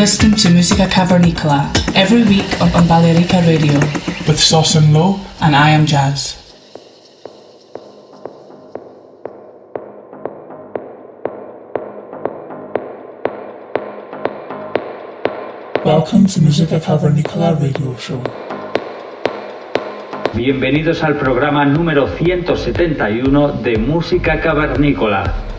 [0.00, 3.78] Listening to Musica Cavernicola every week on, on Balearica Radio
[4.26, 6.40] with Sauce and Low and I am Jazz.
[15.84, 18.22] Welcome to Musica Cavernicola radio show.
[20.34, 25.49] Bienvenidos al programa número 171 de Música Cavernícola.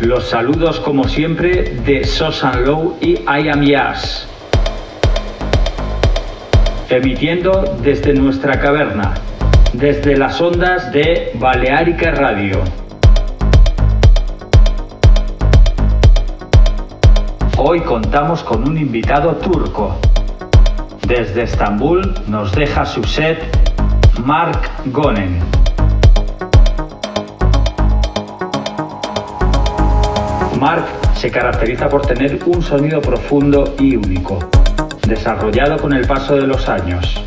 [0.00, 4.28] Los saludos como siempre de Sosan Low y I Am Jazz.
[6.88, 9.14] Emitiendo desde nuestra caverna,
[9.72, 12.62] desde las ondas de Balearica Radio.
[17.56, 19.96] Hoy contamos con un invitado turco.
[21.08, 23.40] Desde Estambul nos deja su set
[24.24, 25.40] Mark Gonen.
[30.58, 34.38] Mark se caracteriza por tener un sonido profundo y único,
[35.06, 37.22] desarrollado con el paso de los años.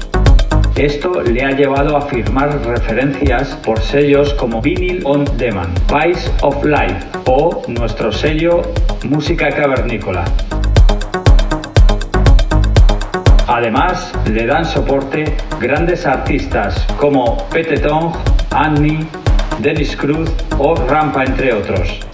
[0.76, 6.64] Esto le ha llevado a firmar referencias por sellos como Vinyl on Demand, Vice of
[6.66, 8.62] Life o nuestro sello
[9.08, 10.26] Música Cavernícola.
[13.48, 18.14] Además, le dan soporte grandes artistas como Pete Tong,
[18.52, 19.08] Annie,
[19.60, 22.11] Dennis Cruz o Rampa, entre otros.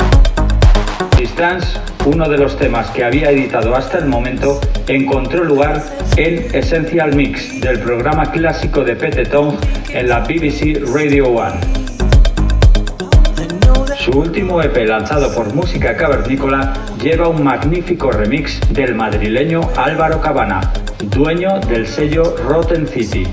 [1.18, 5.84] Distance, uno de los temas que había editado hasta el momento, encontró lugar
[6.16, 9.56] en Essential Mix del programa clásico de Pete Tong
[9.90, 11.88] en la BBC Radio 1.
[13.98, 20.72] Su último EP lanzado por Música Cavernícola lleva un magnífico remix del madrileño Álvaro Cabana,
[21.04, 23.28] dueño del sello Rotten City,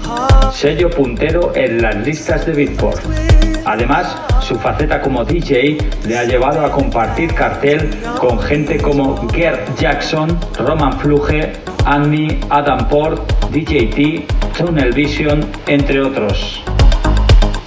[0.52, 3.43] sello puntero en las listas de Beatport.
[3.64, 9.78] Además, su faceta como DJ le ha llevado a compartir cartel con gente como Gert
[9.78, 11.52] Jackson, Roman Fluge,
[11.86, 13.20] Annie, Adam Port,
[13.50, 16.62] DJT, Tunnel Vision, entre otros.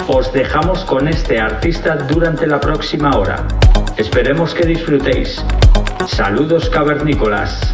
[0.07, 3.47] Os dejamos con este artista durante la próxima hora.
[3.97, 5.43] Esperemos que disfrutéis.
[6.07, 7.73] Saludos cavernícolas.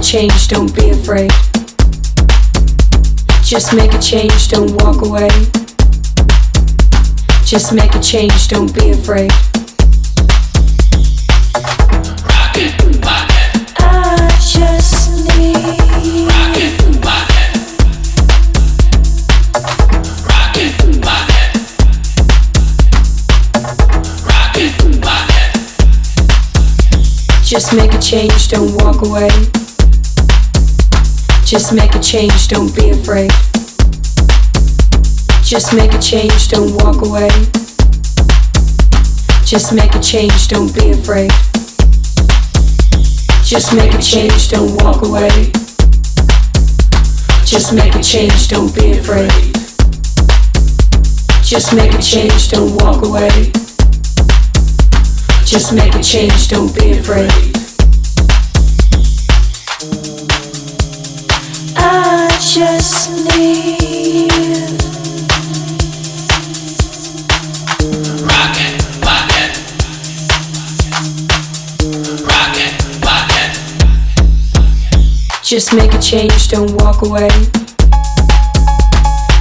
[0.00, 1.30] Change, don't be afraid.
[3.44, 5.28] Just make a change, don't walk away.
[7.44, 9.53] Just make a change, don't be afraid.
[27.54, 29.28] Just make a change, don't walk away.
[31.44, 33.30] Just make a change, don't be afraid.
[35.44, 37.28] Just make a change, don't walk away.
[39.44, 41.30] Just make a change, don't be afraid.
[43.44, 45.52] Just make a change, don't walk away.
[47.44, 49.30] Just make a change, don't be afraid.
[51.44, 53.52] Just make a change, don't walk away.
[55.54, 57.30] Just make a change, don't be afraid.
[61.76, 64.32] I just need
[68.26, 69.50] Rocket pocket.
[72.26, 73.50] Rocket pocket.
[75.44, 77.30] Just make a change, don't walk away.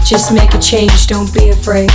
[0.06, 1.90] Just make a change, don't be afraid.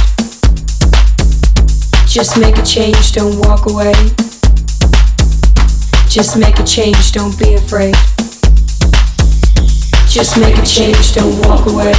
[2.08, 3.92] Just make a change, don't walk away.
[6.08, 7.94] Just make a change, don't be afraid.
[10.08, 11.92] Just make a change, don't walk away.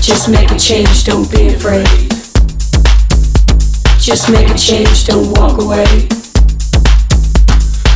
[0.00, 1.86] Just make a change, don't be afraid.
[4.00, 6.08] Just make a change, don't walk away.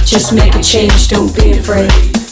[0.04, 2.23] Just make a change, don't be afraid.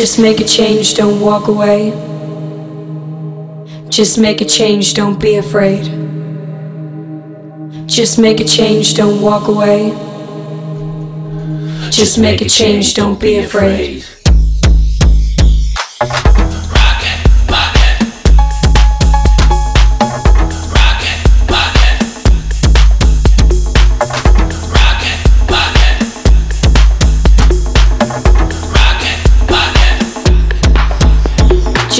[0.00, 1.90] Just make a change, don't walk away.
[3.90, 5.84] Just make a change, don't be afraid.
[7.86, 9.90] Just make a change, don't walk away.
[11.90, 14.06] Just make a change, don't be afraid.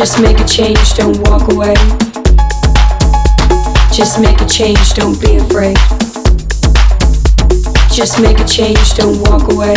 [0.01, 1.75] Just make a change, don't walk away.
[3.93, 5.77] Just make a change, don't be afraid.
[7.93, 9.75] Just make a change, don't walk away.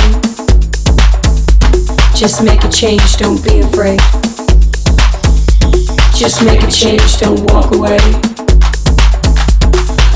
[2.15, 3.99] Just make a change, don't be afraid.
[6.15, 7.99] Just make a change, don't walk away.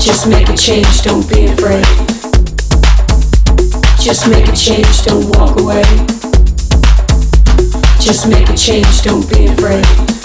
[0.00, 1.84] Just make a change, don't be afraid.
[4.00, 6.17] Just make a change, don't walk away.
[8.08, 10.17] Just make a change, don't be afraid.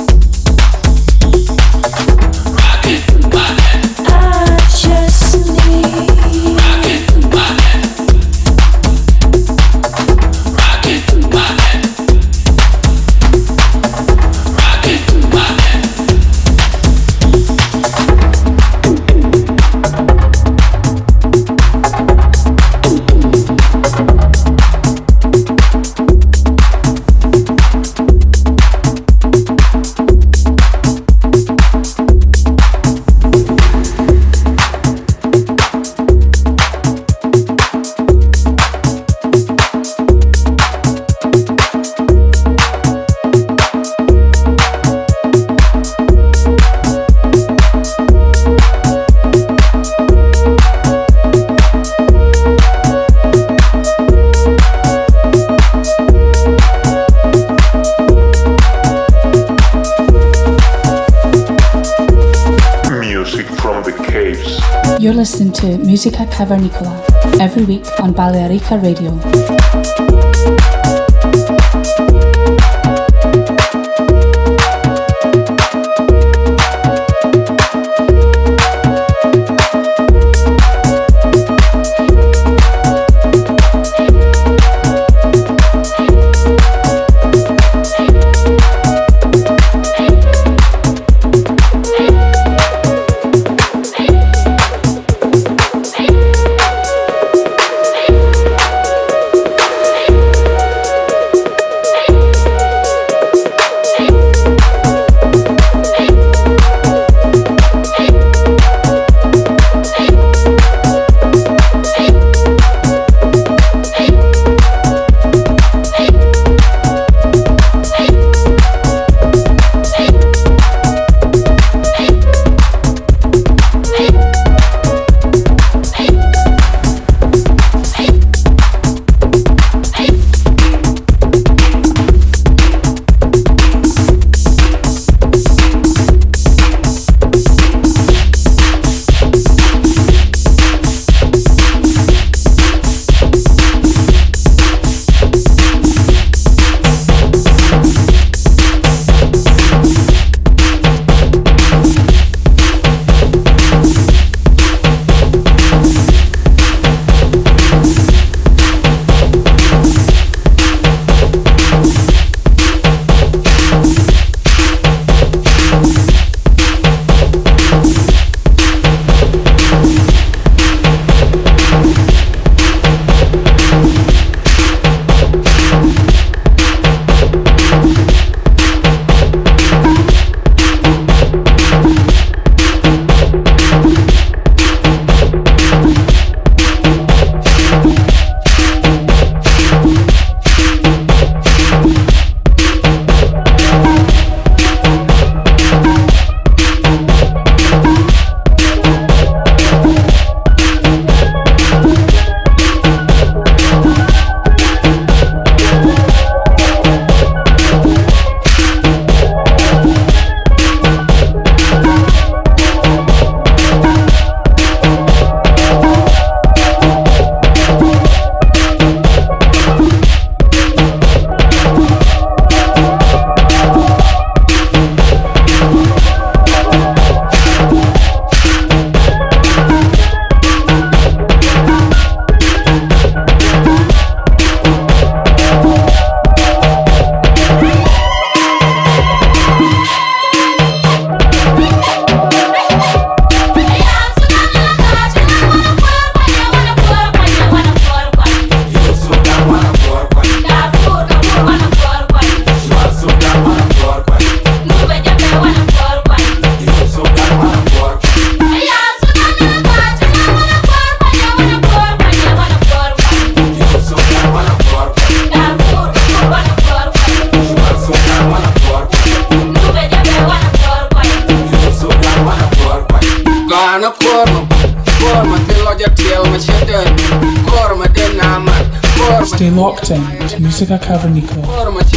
[65.94, 66.92] Musica Cavernicola
[67.40, 69.14] every week on Balearica Radio.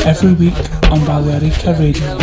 [0.04, 0.54] Every week
[0.90, 2.16] on Balearica Radio.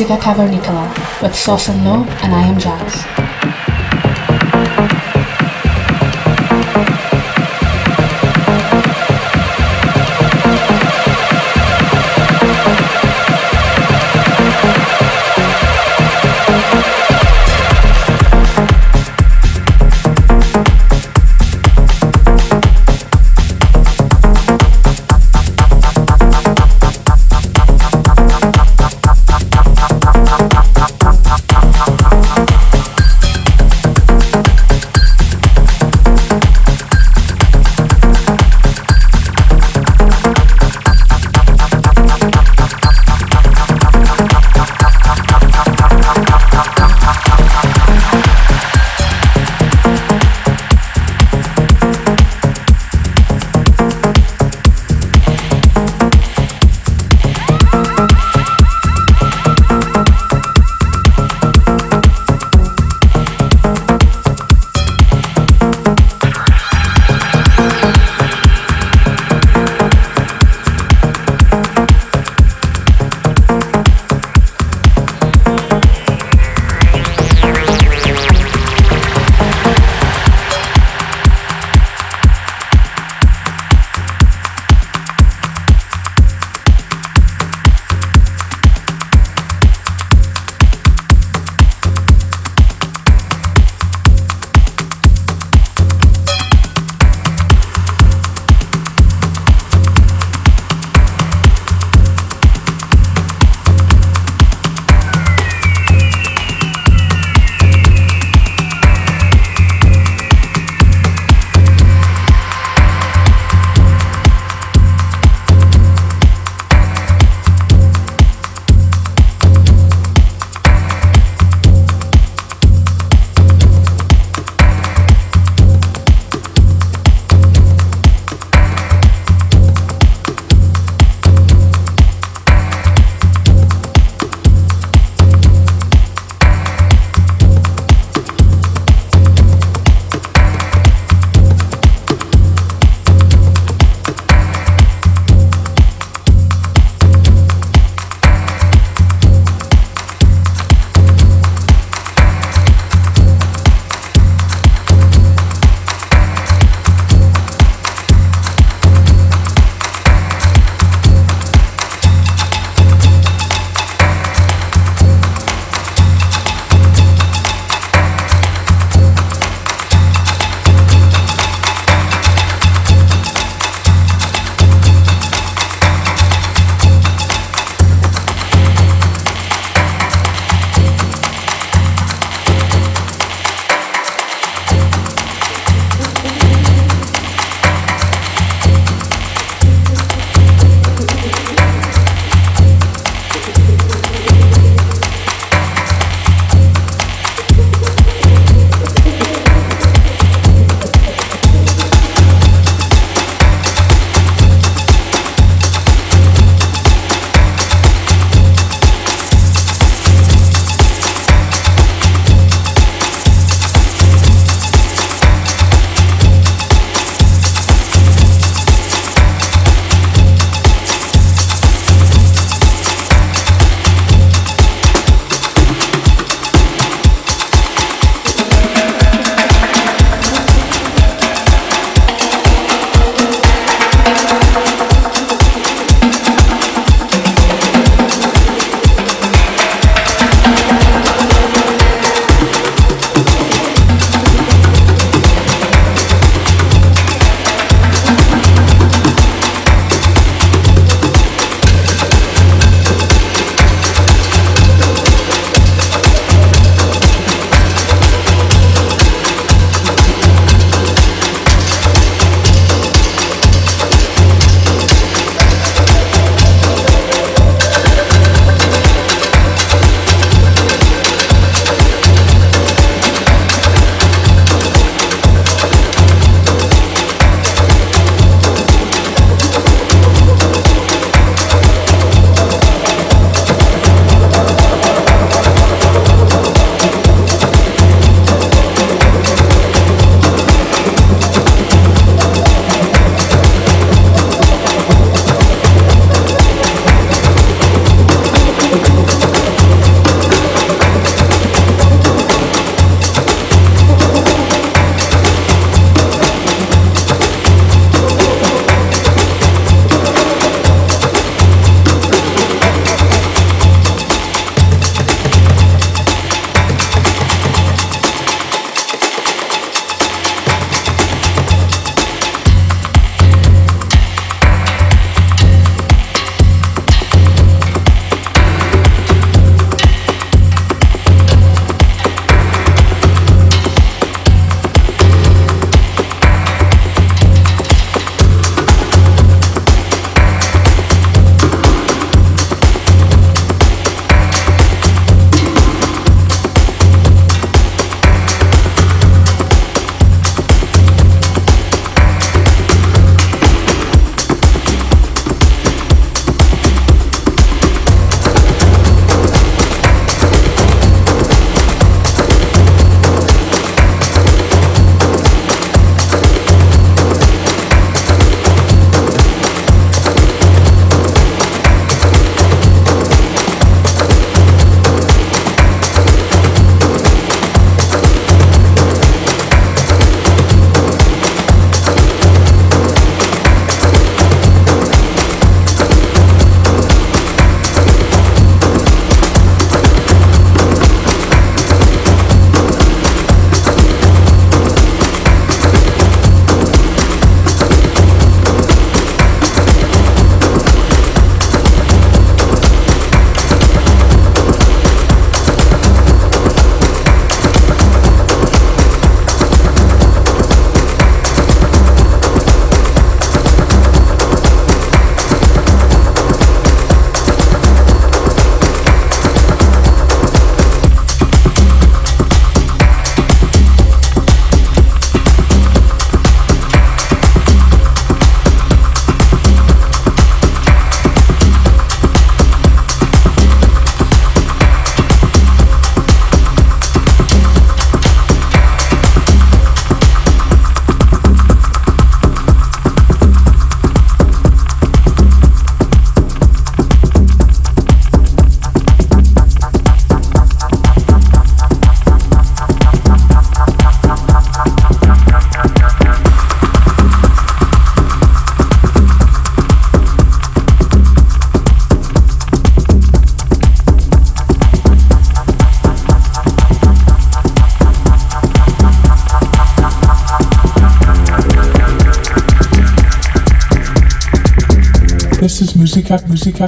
[0.00, 3.09] Musica Cavernicola with Sauce and Low, and I am Jazz.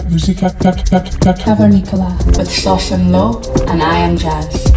[0.01, 4.72] Musica, Musica, Cavernicola with Sauce and Low, and I am Jazz.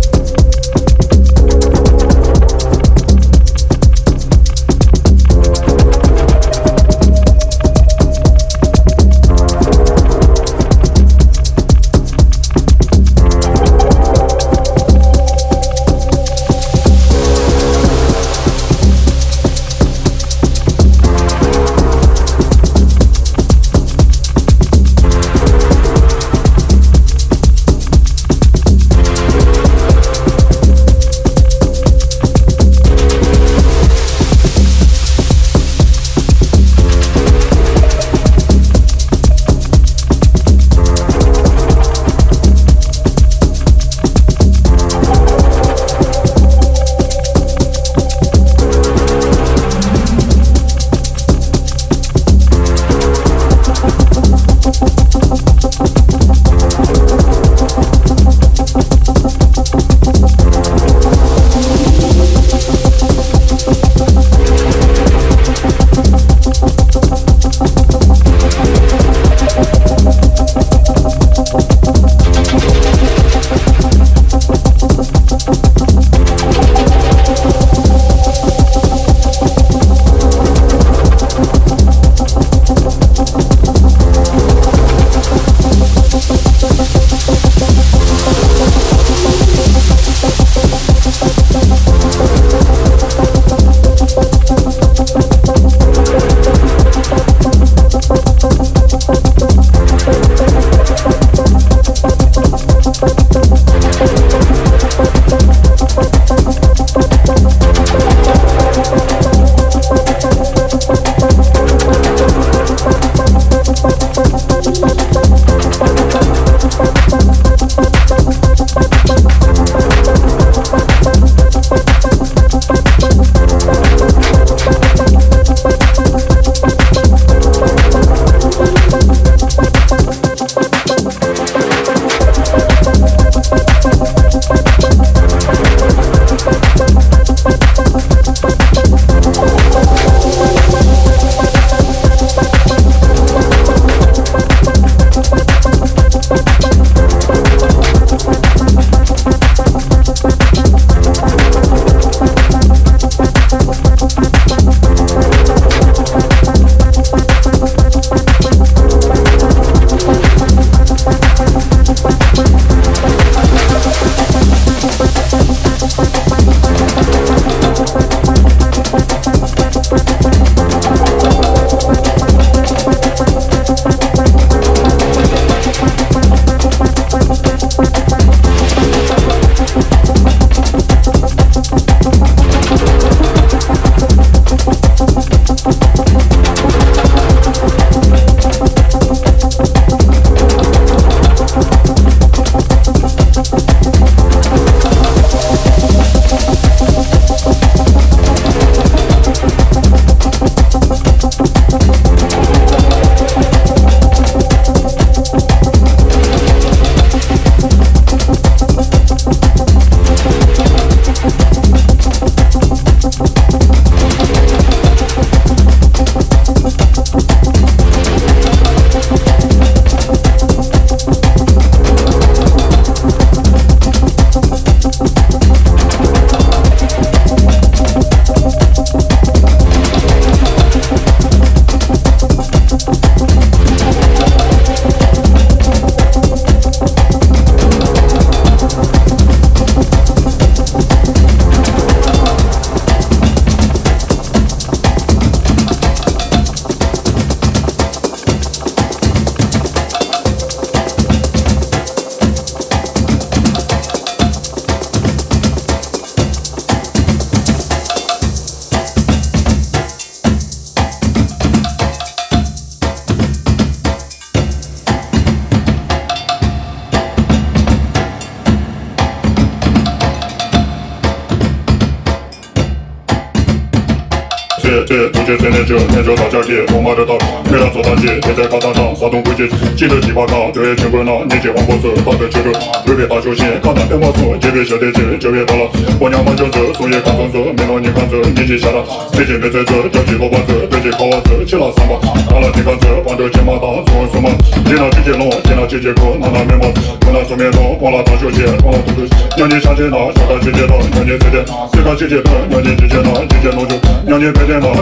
[274.85, 282.53] 界，不觉在内疚，念着老交界，我骂着道场，陪他走大街，别在高大上，啥都不接触，记得几把刀，这些全不闹，你解黄不死，放在街头，
[282.85, 285.65] 准备大修仙，看到天魔术，街边小弟子，街月到了，
[285.97, 291.97] 我娘王就子，树叶看种子，没让你看子，年纪小了，最近没在这，叫几个棒子，对几个王子，去了三把，
[292.29, 294.29] 打了几个子，王着骑马打，什什么，
[294.69, 296.69] 见了几节龙，见了几节狗，拿了面包，
[297.09, 301.41] 拿了双面龙，光了大修仙，光了肚子，让你上街拿，上到街街拿，让你直接，
[301.73, 303.73] 直到街街道，让你直接拿，直接龙就，
[304.05, 304.74] 让你白天拿。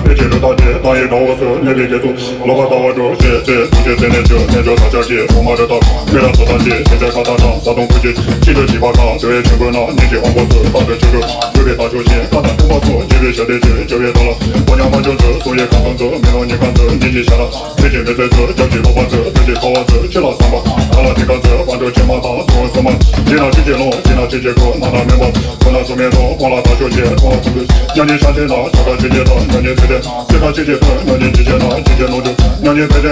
[1.19, 2.09] 我手，你别接住，
[2.47, 5.77] 老板到我这，谢谢，不接三年九，年九大家给，我妈的大，
[6.09, 11.21] 没让做大姐，现在搞大厂，啥东不接，记得几把卡，对全国那，年纪黄脖子，打的这个，
[11.53, 14.33] 特别大球线，搞大电话说，这边小弟姐就别到了，
[14.69, 16.09] 我娘妈就这，所以看中这，
[29.83, 29.99] 没让你看这，
[31.19, 31.51] 年纪下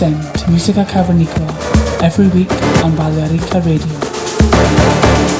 [0.00, 2.50] tuned in to Musica Cavernicola every week
[2.82, 5.39] on Balearica Radio.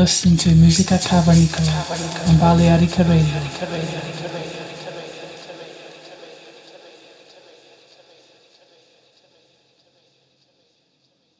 [0.00, 1.84] Listening to Musica Cavernicola
[2.26, 3.59] on Balearica Radio.